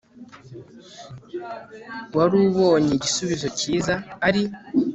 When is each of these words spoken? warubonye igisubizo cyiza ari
warubonye 2.15 2.91
igisubizo 2.97 3.47
cyiza 3.59 3.93
ari 4.27 4.43